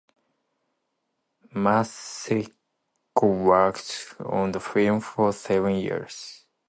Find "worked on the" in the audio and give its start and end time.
3.21-4.59